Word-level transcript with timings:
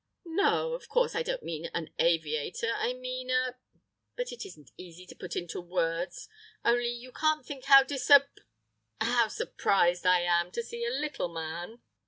"No, 0.25 0.73
of 0.73 0.87
course 0.89 1.13
I 1.13 1.21
don't 1.21 1.43
mean 1.43 1.65
an 1.75 1.93
aviator! 1.99 2.73
I 2.75 2.93
mean 2.93 3.29
a—but 3.29 4.31
it 4.31 4.47
isn't 4.47 4.71
easy 4.75 5.05
to 5.05 5.13
put 5.13 5.35
it 5.35 5.39
into 5.41 5.61
words; 5.61 6.27
only 6.65 6.89
you 6.89 7.11
can't 7.11 7.45
think 7.45 7.65
how 7.65 7.83
disap—how 7.83 9.27
surprised 9.27 10.07
I 10.07 10.21
am 10.21 10.49
to 10.53 10.63
see 10.63 10.83
a 10.83 10.89
little 10.89 11.29
man.... 11.31 11.83